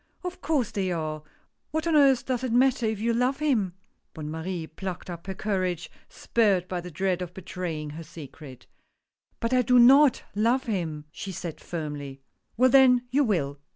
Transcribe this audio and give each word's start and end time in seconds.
"Of 0.23 0.41
course 0.41 0.71
they 0.71 0.91
are— 0.91 1.21
what 1.69 1.85
on 1.85 1.95
earth 1.95 2.25
does 2.25 2.43
it 2.43 2.51
matter, 2.51 2.87
if 2.87 2.99
you 2.99 3.13
love 3.13 3.37
him?" 3.37 3.75
Bonne 4.15 4.31
Marie 4.31 4.65
plucked 4.65 5.11
up 5.11 5.27
her 5.27 5.35
courage, 5.35 5.91
spurred 6.09 6.67
by 6.67 6.81
the 6.81 6.89
dread 6.89 7.21
of 7.21 7.35
betraying 7.35 7.91
her 7.91 8.03
secret." 8.03 8.65
But 9.41 9.53
I 9.53 9.61
do 9.61 9.77
not 9.77 10.23
love 10.33 10.63
him," 10.63 11.05
she 11.11 11.31
said 11.31 11.61
firmly. 11.61 12.19
"Well 12.57 12.71
then, 12.71 13.03
you 13.11 13.23
will. 13.23 13.59